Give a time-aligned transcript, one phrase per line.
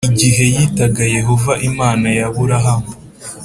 [0.09, 2.91] Igihe yitaga yehova imana ya aburahamu